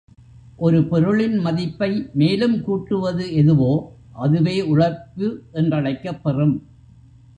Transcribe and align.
ஒரு 0.57 0.83
பொருளின் 0.83 1.37
மதிப்பை 1.37 2.09
மேலும் 2.13 2.63
கூட்டுவது 2.63 3.33
எதுவோ, 3.33 3.71
அதுவே 4.13 4.61
உழைப்பு 4.61 5.27
என்றழைக்கப்பெறும். 5.53 6.55